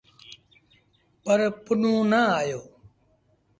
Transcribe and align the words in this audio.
پر 1.23 1.39
پنهون 1.63 2.03
نا 2.11 2.21
آيو۔ 2.39 2.61